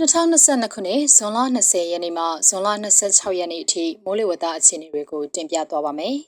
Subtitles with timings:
[0.00, 2.68] 2022ခုနှစ်ဇွန်လ20ရက်နေ့မှဇွန်လ
[3.04, 6.16] 26ရက်နေ့အထိမိုးလေဝသအခြေအနေတွေကိုတင်ပြသွားပါမယ်။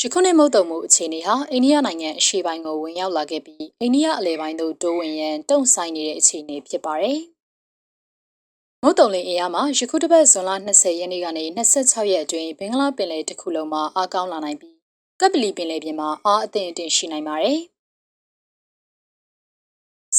[0.00, 7.18] ယခုနှစ်မုတ်တုံမှုအခြေအနေဟာအိန္ဒိယနိုင်ငံအရှေ့ပိုင်းကိုဝင်ရောက်လာခဲ့ပြီးအိန္ဒိယအလယ်ပိုင်းသို့တိုးဝင်ရန်တုံ့ဆိုင်နေတဲ့အခြေအနေဖြစ်ပါတယ်။
[8.82, 14.76] မုတ်တုံလင်းအရာမှာယခုတစ်ပတ်ဇွန်လ20ရက်နေ့ကနေ26ရက်အတွင်းဘင်္ဂလားပင်လယ်တစ်ခုလုံးမှာအားကောင်းလာနိုင်ပြီး
[15.20, 17.60] ကပ်ပလီပင်လယ်ပြင်မှာအားအသင့်အင့်ရှိနိုင်ပါတယ်။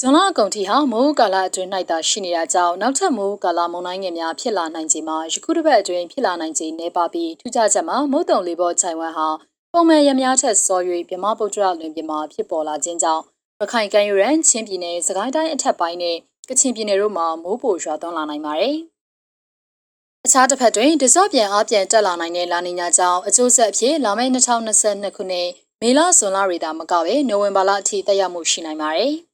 [0.06, 9.28] ဇွန်လအကုန်ထိဟာမိုးကာလအတွင်း၌သာရှိနေတာကြောင့်နောက်ထပ်မိုးကာလမုန်တိုင်းငယ်များဖြစ်လာနိုင်ခြင်းမှာယခုတစ်ပတ်အတွင်းဖြစ်လာနိုင်ခြင်းနေပါပြီးထူးခြားချက်မှာမုတ်တုံလေးပေါ်ခြိုင်ဝမ်ဟာ
[9.74, 13.24] ပုံမှန်ရများထက်စော၍မြမပုတ္တရလွင်ပြင်မှာဖြစ်ပေါ်လာခြင်းကြောင့်
[13.60, 16.18] ရခိုင်ကမ်းရိုးတန်းချင်းပြည်နယ်စကိုင်းတိုင်းအထက်ပိုင်းနဲ့
[16.50, 18.76] ကချင်ပြည်နယ်တို့မှာမိုးပိုရွာသွန်းလာနိုင်ပါတယ်။
[20.26, 25.48] အခြားတစ်ဖက်တွင်ဒဇော့ပြန်အားပြန်တက်လာနိုင်တဲ့လာနီညာကြောင့်အကျိုးဆက်အဖြစ်လာမယ့်2022ခုနှစ်
[25.82, 29.14] မေလဇွန်လတွေသာမကဘဲနိုဝင်ဘာလအထိတက်ရောက်မှုရှိနိုင်ပါတယ်။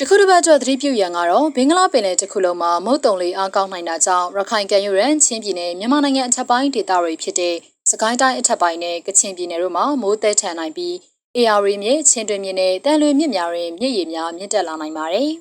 [0.00, 7.56] ယခုတစ်ပတ်အတွက်သတိပြုရန်ကတော့ဘင်္ဂလားပင်လယ်တစ်ခုလုံးမှာမုတ်တုံလေးအားကောင်းနိုင်တာကြောင့်ရခိုင်ကမ်းရိုးတန်းချင်းပြည်နယ်မြန်မာနိုင်ငံအထက်ပိုင်းဒေသတွေဖြစ်တဲ့
[7.90, 10.94] စကိုင်းတိုင်းအထက်ပိုင်းနဲ့ကချင်ပြည်နယ်တို့မှာမိုးသည်ထန်နိုင်ပြီး
[11.36, 15.30] AR မြစ်ချင်းတွင်မြစ်နဲ့တန်လွင်မြစ်များတွင်မြစ်ရည်များမြင့်တက်လာနိုင်ပါတယ်။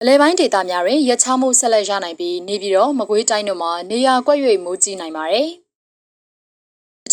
[0.00, 5.65] အလဲပိုင်းဒေသများတွင်ရချမှုဆက်လက်ရနိုင်ပြီးနေပြည်တော်မကွေးတိုင်းတို့မှာနေရာကွက်၍မိုးကြီးနိုင်ပါတယ်။အ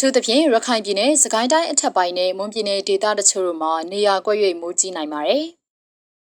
[0.05, 5.45] ထူးသဖြင့်ရခိုင်ပြည်နယ်စကိုင်းတိုင်းအထက်ပိုင်းနဲ့မွန်ပြည်နယ်ဒေသတချို့တို့မှာနေရာကွက်၍မိုးကြီးနိုင်ပါတယ်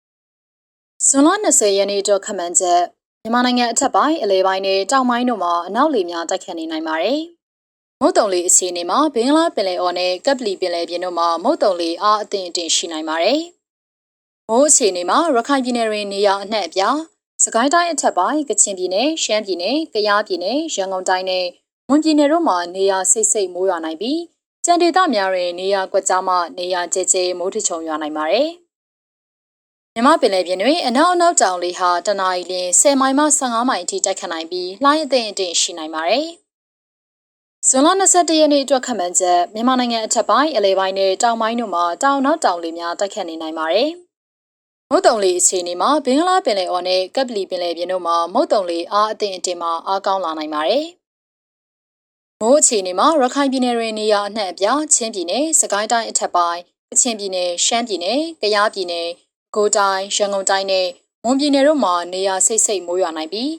[1.08, 2.82] ။ဇွန်လ20ရက်နေ့တော့ခမန်းချက်
[3.24, 7.20] မြန်မာနိုင်ငံအထက်ပိုင်းအလဲပိုင်းနဲ့တောင်ပိုင်းတို့မှာအနောက်လေများတိုက်ခတ်နေနိုင်ပါတယ်။
[8.02, 13.40] မုတ်တုံလေးအခြေအနေမှာဘင်္ဂလားပင်လယ်အော်နဲ့ကပ်ပလီပင်လယ်ပြင်တို့မှာမုတ်တုံလေးအားအသင့်အင့်ရှိနိုင်ပါတယ်။
[14.50, 16.98] မိုးအခြေအနေမှာရခိုင်ပြည်နယ်တွင်နေရာအနှံ့အပြား
[17.44, 21.46] စကိုင်းတိုင်းအထက်ပိုင်းကချင်ပြည်နယ်ရှမ်းပြည်နယ်ကယားပြည်နယ်ရန်ကုန်တိုင်းနဲ့
[21.92, 24.20] မွန်ပြည်နယ်တို့မှာနေရာစိတ်စိတ်မိုးရွာနိုင်ပြီး
[24.66, 28.50] ကြံဒေသများတွင်နေရာကွက်ကြားမှနေရာကျဲကျဲမိုးထချုံရွာနိုင်ပါတယ်။
[29.94, 36.28] မြမပင်လယ်ပြင်တွင်အနောက်အနောက်တောင်လေဟာတနအီလရင်10မိုင်မှ15မိုင်အထိတိုက်ခတ်နိုင်ပြီးလှိုင်းအသင့်အတင့်ရှိနိုင်ပါတယ်။
[37.68, 43.90] ဇွန်လ22ရက်နေ့အတွက်ခန့်မှန်းချက်မြန်မာနိုင်ငံအထက်ပိုင်းအလဲပိုင်းနဲ့တောင်ပိုင်းတို့မှာတောင်နောက်တောင်လေများတိုက်ခတ်နေနိုင်ပါတယ်။
[44.92, 50.86] မုတ်တုံလီအခြေအနေမှာဘင်္ဂလားပင်လယ်အော်နဲ့ကပ်ပလီပင်လယ်ပြင်တို့မှာမုတ်တုံလီအားအသင့်အတင်မှာအားကောင်းလာနိုင်ပါတယ်။
[52.44, 56.62] မိုးအခြေအနေမှာရခိုင်ပြည်နယ်တွင်နေရာအနှံ့အပြားချင်းပြည်နယ်စကိုင်းတိုင်းအထက်ပိုင်း
[56.92, 59.08] ကချင်ပြည်နယ်ရှမ်းပြည်နယ်ကယားပြည်နယ်
[59.56, 60.88] ကိုတိုင်းရန်ကုန်တိုင်းနဲ့
[61.24, 63.52] မွန်ပြည်နယ်တို့မှာနေရာစိတ်စိတ်မိုးရွာနိုင်ပြီး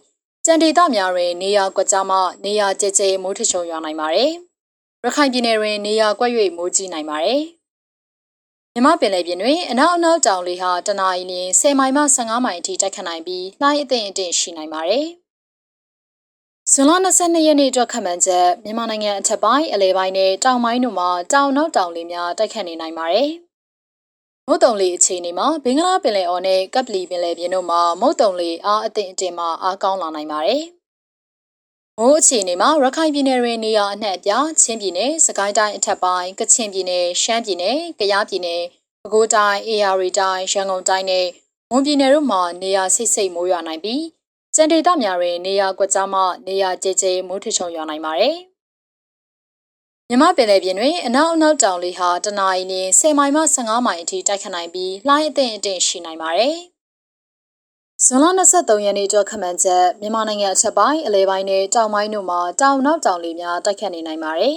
[0.46, 4.30] ကြံဒေသများတွင်နေရာကွက်ကြားမှနေရာကျကျမိုးထချုံရွာနိုင်ပါတယ်။
[5.04, 7.42] ရခိုင်ပြည်နယ်တွင်နေရာကွက်၍မိုးကြီးနိုင်ပါတယ်။
[8.74, 15.06] မြမပင်လယ်ပြင်တွင်အနောက်အနောက်တောင်လေဟာတနအီလရင်10မိုင်မှ15မိုင်အထိတိုက်ခတ်နိုင်ပြီးလှိုင်းအသင့်အတင့်ရှိနိုင်ပါတယ်။
[16.74, 23.30] ဇွန်လ22ရက်နေ့အတွက်ခန့်မှန်းချက်မြန်မာနိုင်ငံအထက်ပိုင်းအလဲပိုင်းနဲ့တောင်ပိုင်းတို့မှာတောင်နောက်တောင်လေများတိုက်ခတ်နေနိုင်ပါတယ်။
[24.46, 30.62] မုတ်တုံလေအခြေအနေမှာဘင်္ဂလားပင်လယ်အော်နဲ့ကပ်ပလီပင်လယ်ပြင်တို့မှာမုတ်တုံလေအားအသင့်အတင်မှအားကောင်းလာနိုင်ပါတယ်။
[31.98, 38.60] မိုးအခြေအနေမှာရခိုင်ပြည်နယ်တွင်နေရာအနှံ့အပြားချင်းပြည်နယ်၊စကိုင်းတိုင်းအထက်ပိုင်းကချင်ပြည်နယ်၊ရှမ်းပြည်နယ်၊ကယားပြည်နယ်၊
[39.02, 41.26] ပဲခူးတိုင်း၊အေရီတိုင်း၊ရန်ကုန်တိုင်းနဲ့
[41.70, 44.02] မွန်ပြည်နယ်တို့မှာနေရာစိတ်စိတ်မိုးရွာနိုင်ပြီး
[44.56, 48.36] ကြံဒေသများတွင် နေရာကွက်ကြားမှ နေရာကျကျမိုးထချုံရွာနိုင်ပါတယ်။
[50.08, 56.56] မြမပင်လယ်ပြင်တွင်အနောက်အနောက်တောင်လေဟာတနအီလ10မိုင်မှ15မိုင်အထိတိုက်ခတ်နိုင်ပြီးလှိုင်းအသင့်အတင့်ရှိနိုင်ပါတယ်။
[58.04, 58.24] ဇွန်လ
[58.54, 64.56] 23ရက်နေ့ကျော်ခမန်းချက်မြန်မာနိုင်ငံအထက်ပိုင်းအလဲပိုင်းနဲ့တောင်ပိုင်းတို့မှာတောင်နောက်တောင်လေများတိုက်ခတ်နေနိုင်ပါတယ်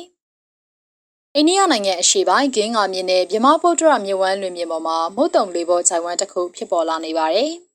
[1.36, 7.52] ။အိန္ဒိယနိုင်ငံအရှေ့ပိုင်းဂင်းငါမြစ်နဲ့မြမဗုဒ္ဓရမြစ်ဝမ်းလွင်မြေပေါ်မှာမုတ်တုံလေပေါ်ခြိုင်ဝမ်းတစ်ခုဖြစ်ပေါ်လာနေပါတယ်။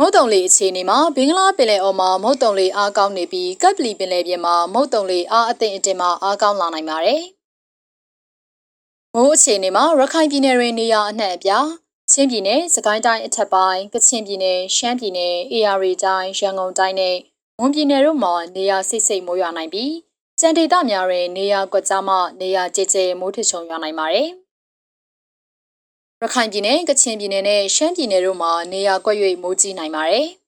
[0.00, 7.22] မုတ်တုံလေအခြေအနေမှာဘင်္ဂလားပင်လယ်အော်မှာမုတ်တုံလေအားကောင်းနေပြီးကပ်ပလီပင်လယ်ပြင်မှာမုတ်တုံလေအားအသင့်အတင်မှာအားကောင်းလာနိုင်ပါတယ်။
[9.14, 11.68] မိုးအခြေအနေမှာရခိုင်ပြည်နယ်တွင်နေရာအနှံ့အပြား
[12.12, 17.16] ချင်းပြည်နယ်၊စကိုင်းတိုင်းအထက်ပိုင်း၊ကချင်ပြည်နယ်၊ရှမ်းပြည်နယ်၊အေရီတိုင်း၊ရန်ကုန်တိုင်းနဲ့
[17.58, 19.92] မွန်ပြည်နယ်တို့မှာနေရာစိတ်စိတ်မိုးရွာနိုင်ပြီး
[20.40, 24.30] ကြံဒေသများတွင်နေရာကွက်ကြားမှနေရာကျကျမိုးထချုံရွာနိုင်ပါတယ်။
[26.22, 30.26] ရခိုင်ပြည်နယ်ကချင်ပြည်နယ်နဲ့ရှမ်းပြည်နယ်တို့မှာနေရာကွက်၍မိုးကြီးနိုင်ပါတယ်။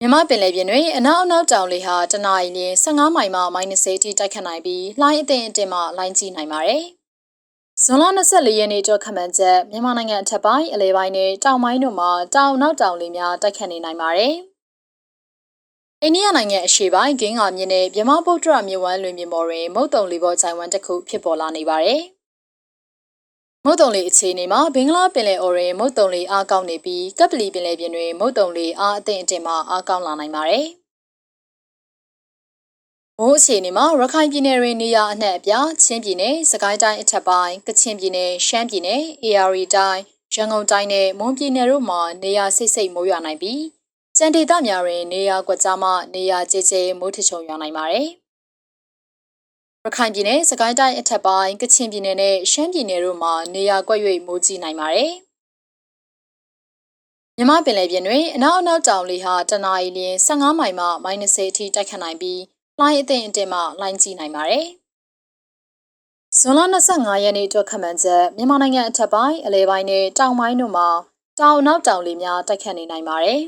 [0.00, 6.82] မြမပင်လယ်ပြင်တွင်အနောက်အနောက်တောင်လေဟာတနအီလ15မိုင်မှ -30 ထိတိုက်ခတ်နိုင်ပြီးလှိုင်းအသင့်အတင်မှလိုင်းကြီးနိုင်ပါတယ်။
[7.82, 14.34] ဇွန်လ24ရက်နေ့ကျော်ခမန်းချက်မြန်မာနိုင်ငံအထက်ပိုင်းအလဲပိုင်းနဲ့တောင်ပိုင်းတို့မှာတောင်နောက်တောင်လေများတိုက်ခတ်နေနိုင်ပါတယ်။
[16.02, 22.02] အိန္ဒိယနိုင်ငံအရှေ့ပိုင်းဂင်းငါမြစ်နဲ့မြမဗုဒ္ဓရမြစ်ဝမ်းလွင်ပြင်ပေါ်တွင်မုတ်တုံလေပေါ်ခြိုင်ဝမ်းတစ်ခုဖြစ်ပေါ်လာနေပါတယ်။
[23.66, 30.66] မုတ်တုံလေအခြေအနေမှာဘင်္ဂလားပင်လယ်အော်တွင်မုတ်တုံလေအားကောင်းနေပြီးကပ်ပလီပင်လယ်ပြင်တွင်မုတ်တုံလေအားအသင့်အတင်မှအားကောင်းလာနိုင်ပါတယ်။
[33.18, 40.00] မိုးအခြေအနေမှာရခိုင်ပြည်နယ်တွင်နေရာအနှံ့အပြားချင်းပြည်နယ်၊စကိုင်းတိုင်းအထက်ပိုင်း၊ကချင်ပြည်နယ်၊ရှမ်းပြည်နယ်၊အေရီတိုင်း၊
[40.34, 43.62] ရန်ကုန်တိုင်းနဲ့မွန်ပြည်နယ်တို့မှာနေရာစိတ်စိတ်မိုးရွာနိုင်ပြီး
[44.18, 48.08] စံဒေသများတွင်နေရာကွက်ကြားမှနေရာကျကျမိုးထချုံရွာနိုင်ပါတယ်။
[49.86, 55.12] ရခိုင်ပြည်နယ်၊စကိုင်းတိုင်းအထက်ပိုင်း၊ကချင်ပြည်နယ်နဲ့ရှမ်းပြည်နယ်တို့မှာနေရာကွက်၍မိုးကြီးနိုင်ပါတယ်။
[57.36, 62.40] မြမပင်လယ်ပြင်တွင်အနောက်အနောက်တောင်လေဟာတနအီလရင်15မိုင်မှ -30 အထိတိုက်ခတ်နိုင်ပြီး
[62.78, 64.66] လှိုင်းအသင့်အတင်မှလှိုင်းကြီးနိုင်ပါတယ်။
[66.38, 66.60] ဇွန်လ
[66.92, 70.88] 25ရက်နေ့အတွက်ခန့်မှန်းချက်မြန်မာနိုင်ငံအထက်ပိုင်းအလဲပိုင်းနဲ့တောင်ပိုင်းတို့မှာ
[71.40, 73.40] တောင်နောက်တောင်လေများတိုက်ခတ်နေနိုင်ပါတယ်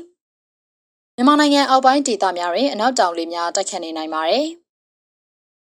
[1.15, 4.47] ။မြန်မာနိုင်ငံအောက်ပိုင်းဒေသများတွင်အနောက်တောင်လေများတိုက်ခတ်နေနိုင်ပါတယ်။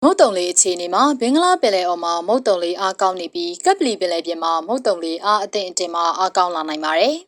[0.02, 7.16] မုတ်တုံလေးအခြေအနေမှာဘင်္ဂလားပင်လယ်အော်မှာမုတ်တုံလေးအားကောင်းနေပြီးကပ်ပလီပင်လယ်ပြင်မှာမုတ်တုံလေးအားအသင့်အတင်မှအားကောင်းလာနိုင်ပါတယ်။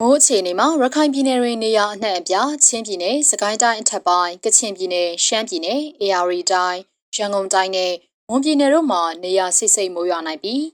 [0.00, 6.78] မိုးအခြေအနေမှာရခိုင်ပြည်နယ်တွင်နေရာအနှံ့အပြားချင်းပြည်နယ်၊စကိုင်းတိုင်းအထက်ပိုင်း၊ကချင်ပြည်နယ်၊ရှမ်းပြည်နယ်၊အေရီတိုင်း၊
[7.16, 7.92] ရန်ကုန်တိုင်းနဲ့
[8.28, 10.64] မွန်ပြည်နယ်တို့မှာနေရာစိတ်စိတ်မိုးရွာနိုင်ပြီး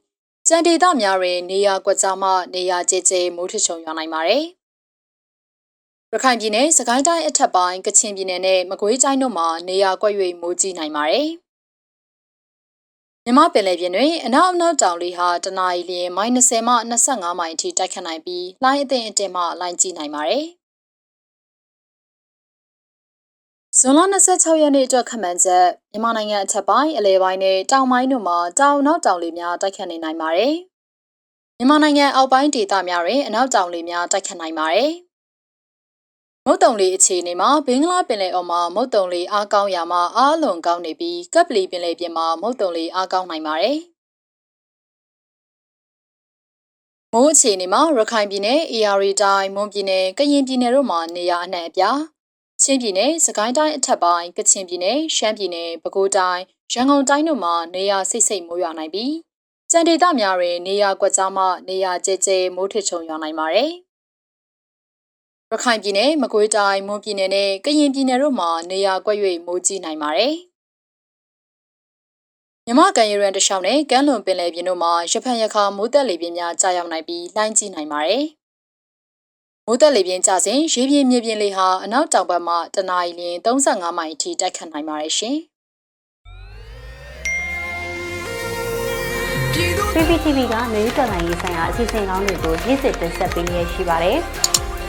[0.48, 4.44] ကြံဒေသများတွင်နေရာကွက်ကြားမှနေရာကျကျမိုးထချုံရွာနိုင်ပါတယ်။
[6.14, 11.28] ရခိုင်ပြည်နယ်၊စကိုင်းတိုင်းအထက်ပိုင်း၊ကချင်ပြည်နယ်နဲ့မကွေးတိုင်းတို့မှာနေရာကွက်၍မိုးကြီးနိုင်ပါတယ်။
[13.24, 16.74] မြမပင်လယ်ပြင်တွင်အနောက်အနောက်တောင်လေဟာတနအီလရင် -30 မှ
[17.06, 20.44] 25မိုင်အထိတိုက်ခတ်နိုင်ပြီးလှိုင်းအသင့်အတင်မှလှိုင်းကြီးနိုင်ပါတယ်။
[23.78, 23.98] ဇွန်လ
[24.30, 30.54] 26ရက်နေ့အတွက်ခန့်မှန်းချက်မြန်မာနိုင်ငံအထက်ပိုင်းအလဲပိုင်းနဲ့တောင်ပိုင်းတို့မှာတောင်နောက်တောင်လေများတိုက်ခတ်နေနိုင်ပါတယ်။
[31.58, 34.92] မြန်မာနိုင်ငံအောက်ပိုင်းဒေသများတွင်အနောက်တောင်လေများတိုက်ခတ်နိုင်ပါတယ်။
[36.46, 43.78] မုတ်တုံလေးအခြေအနေမှာဘင်္ဂလားပင်လယ်အော်မှာမုတ်တုံလေးအားကောင်းရာမှာအားလွန်ကောင်းနေပြီးကပ်ပလီပင်လယ်ပြင်မှာမုတ်တုံလေးအားကောင်းနိုင်ပါတယ်။
[47.12, 52.00] မိုးအခြေအနေမှာရခိုင်ပြည်နယ်၊အေရီတိုင်း၊မွန်ပြည်နယ်၊ကရင်ပြည်နယ်တို့မှာနေရာအနှံ့အပြား
[52.62, 56.42] ချင်းပြည်နယ်၊စကိုင်းတိုင်းအထက်ပိုင်း၊ကချင်ပြည်နယ်၊ရှမ်းပြည်နယ်၊ပဲခူးတိုင်း၊
[56.72, 59.14] ရန်ကုန်တိုင်းတို့မှာနေရာစိတ်စိတ်မိုးရွာနိုင်ပြီး
[59.70, 63.72] ကြံဒေသများတွင်နေရာကွက်ကြားမှနေရာကျကျမိုးထချုံရွာနိုင်ပါတယ်။
[65.54, 70.34] ရခိုင်ပြည်နယ်မကွေးတိုင်းမွန်ပြည်နယ်နဲ့ကရင်ပြည်နယ်တို့မှာနေရာကွက်၍မိုးကြီးနိုင်ပါတယ်။
[72.66, 78.24] မြမကန်ရရန်တလျှောက်နဲ့ကမ်းလွန်ပင်လယ်ပြင်တို့မှာရဖန်ရခါမိုးသက်လေပြင်းများကြာရောက်နိုင်ပြီးလှိုင်းကြီးနိုင်ပါတယ်။
[79.66, 85.36] မိုးသက်လေပြင်းကျစဉ်ရေပြင်မြေပြင်လေဟာအနောက်တောင်ဘက်မှတနအီလရင်35မိုင်အထိတိုက်ခတ်နိုင်ပါတယ်ရှင်။
[89.94, 94.20] PPTV ကမျိုးတော်လိုင်းရေးဆိုင်ရာအစီအစဉ်ကောင်းတွေကိုရည်စည်တင်ဆက်ပေးနေရရှိပါတယ်။